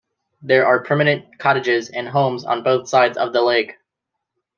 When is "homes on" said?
2.09-2.63